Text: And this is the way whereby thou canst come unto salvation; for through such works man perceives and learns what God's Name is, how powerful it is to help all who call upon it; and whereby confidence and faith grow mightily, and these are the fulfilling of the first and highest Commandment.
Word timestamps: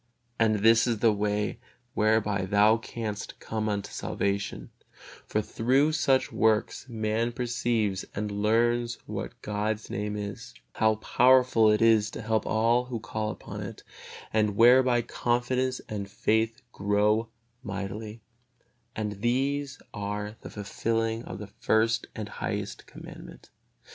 And 0.39 0.61
this 0.61 0.87
is 0.87 0.97
the 0.97 1.13
way 1.13 1.59
whereby 1.93 2.45
thou 2.47 2.77
canst 2.77 3.39
come 3.39 3.69
unto 3.69 3.91
salvation; 3.91 4.71
for 5.27 5.43
through 5.43 5.91
such 5.91 6.31
works 6.31 6.89
man 6.89 7.31
perceives 7.31 8.03
and 8.15 8.31
learns 8.31 8.97
what 9.05 9.39
God's 9.43 9.91
Name 9.91 10.17
is, 10.17 10.55
how 10.73 10.95
powerful 10.95 11.69
it 11.71 11.83
is 11.83 12.09
to 12.09 12.23
help 12.23 12.47
all 12.47 12.85
who 12.85 12.99
call 12.99 13.29
upon 13.29 13.61
it; 13.61 13.83
and 14.33 14.55
whereby 14.55 15.03
confidence 15.03 15.81
and 15.87 16.09
faith 16.09 16.63
grow 16.71 17.29
mightily, 17.61 18.23
and 18.95 19.21
these 19.21 19.79
are 19.93 20.35
the 20.41 20.49
fulfilling 20.49 21.21
of 21.25 21.37
the 21.37 21.45
first 21.45 22.07
and 22.15 22.27
highest 22.27 22.87
Commandment. 22.87 23.51